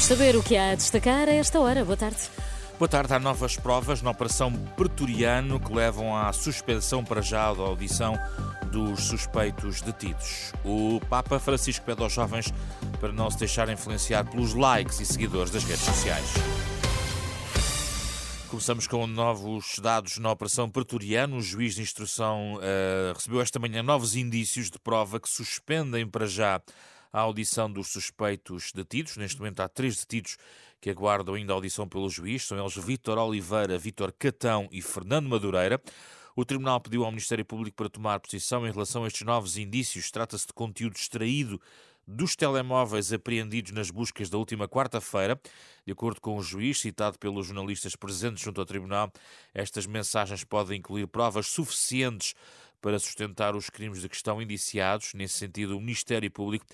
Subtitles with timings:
[0.00, 1.84] Vamos saber o que há a destacar a esta hora.
[1.84, 2.16] Boa tarde.
[2.78, 3.12] Boa tarde.
[3.12, 8.14] Há novas provas na Operação Pretoriano que levam à suspensão para já da audição
[8.72, 10.54] dos suspeitos detidos.
[10.64, 12.50] O Papa Francisco pede aos jovens
[12.98, 16.32] para não se deixar influenciar pelos likes e seguidores das redes sociais.
[18.48, 21.36] Começamos com novos dados na Operação Pretoriano.
[21.36, 26.26] O juiz de instrução uh, recebeu esta manhã novos indícios de prova que suspendem para
[26.26, 26.58] já
[27.12, 29.16] a audição dos suspeitos detidos.
[29.16, 30.36] Neste momento há três detidos
[30.80, 32.46] que aguardam ainda audição pelo juiz.
[32.46, 35.80] São eles Vítor Oliveira, Vítor Catão e Fernando Madureira.
[36.36, 40.10] O Tribunal pediu ao Ministério Público para tomar posição em relação a estes novos indícios.
[40.10, 41.60] Trata-se de conteúdo extraído
[42.06, 45.40] dos telemóveis apreendidos nas buscas da última quarta-feira.
[45.84, 49.12] De acordo com o juiz, citado pelos jornalistas presentes junto ao Tribunal,
[49.52, 52.34] estas mensagens podem incluir provas suficientes
[52.80, 55.12] para sustentar os crimes de que estão indiciados.
[55.14, 56.64] Nesse sentido, o Ministério Público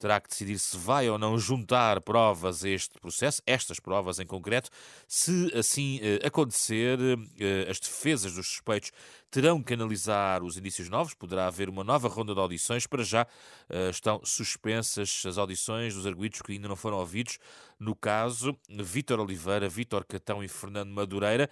[0.00, 4.26] terá que decidir se vai ou não juntar provas a este processo, estas provas em
[4.26, 4.70] concreto.
[5.06, 6.98] Se assim eh, acontecer,
[7.38, 8.90] eh, as defesas dos suspeitos
[9.30, 12.86] terão que analisar os indícios novos, poderá haver uma nova ronda de audições.
[12.86, 13.26] Para já
[13.68, 17.38] eh, estão suspensas as audições dos arguídos que ainda não foram ouvidos.
[17.78, 21.48] No caso, Vítor Oliveira, Vítor Catão e Fernando Madureira.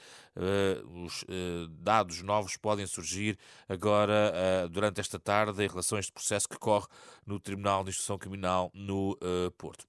[1.04, 1.24] Os
[1.70, 6.86] dados novos podem surgir agora, durante esta tarde, em relação a este processo que corre
[7.24, 9.18] no Tribunal de Instrução Criminal no
[9.56, 9.86] Porto.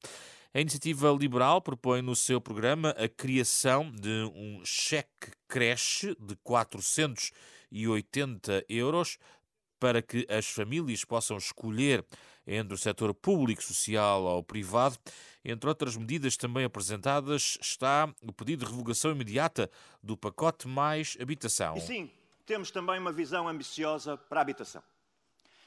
[0.52, 8.66] A iniciativa liberal propõe no seu programa a criação de um cheque creche de 480
[8.68, 9.20] euros
[9.80, 12.04] para que as famílias possam escolher
[12.48, 14.98] entre o setor público, social ou privado.
[15.46, 19.70] Entre outras medidas também apresentadas está o pedido de revogação imediata
[20.02, 21.78] do pacote mais habitação.
[21.78, 22.12] E sim,
[22.48, 24.82] temos também uma visão ambiciosa para a habitação.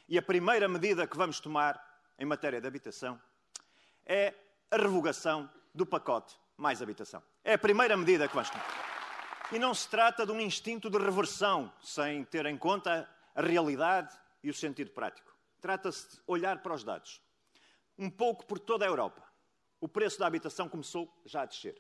[0.09, 1.81] E a primeira medida que vamos tomar
[2.19, 3.17] em matéria de habitação
[4.05, 4.35] é
[4.73, 7.23] a revogação do pacote mais habitação.
[7.45, 8.67] É a primeira medida que vamos tomar.
[9.53, 14.19] E não se trata de um instinto de reversão, sem ter em conta a realidade
[14.43, 15.31] e o sentido prático.
[15.61, 17.21] Trata-se de olhar para os dados.
[17.99, 19.23] Um pouco por toda a Europa,
[19.79, 21.79] o preço da habitação começou já a descer.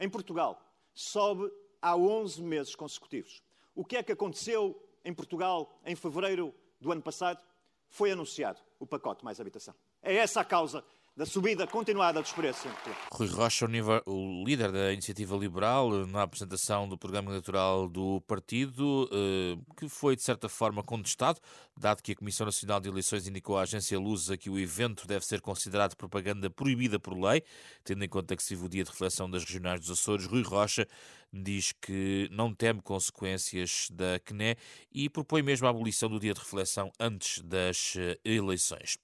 [0.00, 0.58] Em Portugal,
[0.94, 3.42] sobe há 11 meses consecutivos.
[3.74, 7.42] O que é que aconteceu em Portugal em fevereiro do ano passado?
[7.90, 9.74] Foi anunciado o pacote mais habitação.
[10.00, 10.82] É essa a causa
[11.14, 12.70] da subida continuada dos preços.
[13.12, 13.66] Rui Rocha,
[14.06, 20.16] o líder da Iniciativa Liberal, na apresentação do programa eleitoral do partido, eh, que foi
[20.16, 21.38] de certa forma contestado,
[21.76, 25.26] dado que a Comissão Nacional de Eleições indicou à agência Lusa que o evento deve
[25.26, 27.42] ser considerado propaganda proibida por lei,
[27.84, 30.42] tendo em conta que se vive o dia de reflexão das regionais dos Açores, Rui
[30.42, 30.88] Rocha
[31.32, 34.56] diz que não teme consequências da CNE
[34.92, 38.98] e propõe mesmo a abolição do dia de reflexão antes das eh, eleições.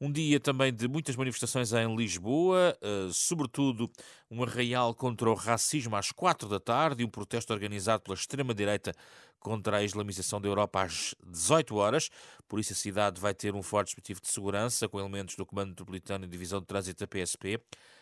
[0.00, 3.90] Um dia também de muitas manifestações em Lisboa, uh, sobretudo
[4.30, 8.94] um arraial contra o racismo às quatro da tarde e um protesto organizado pela extrema-direita
[9.38, 12.08] contra a islamização da Europa às 18 horas.
[12.48, 15.68] Por isso, a cidade vai ter um forte dispositivo de segurança com elementos do Comando
[15.68, 17.60] Metropolitano e Divisão de Trânsito da PSP,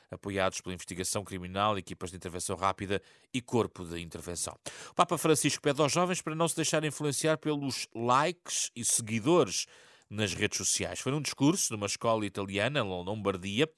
[0.09, 3.03] apoiados pela investigação criminal, equipas de intervenção rápida
[3.35, 4.57] e corpo de intervenção.
[4.91, 9.67] O Papa Francisco pede aos jovens para não se deixarem influenciar pelos likes e seguidores
[10.11, 11.01] nas redes sociais.
[11.01, 13.69] Foi num discurso numa escola italiana, na Lombardia.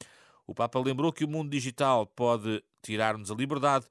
[0.47, 3.87] O Papa lembrou que o mundo digital pode tirar-nos a liberdade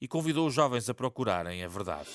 [0.00, 2.08] e convidou os jovens a procurarem a verdade.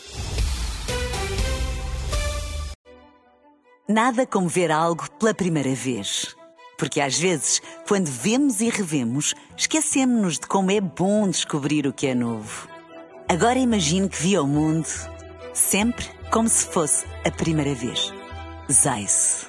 [3.87, 6.35] Nada como ver algo pela primeira vez.
[6.77, 12.07] Porque às vezes, quando vemos e revemos, esquecemos-nos de como é bom descobrir o que
[12.07, 12.69] é novo.
[13.27, 14.87] Agora imagine que viu o mundo
[15.53, 18.13] sempre como se fosse a primeira vez.
[18.71, 19.48] Zais.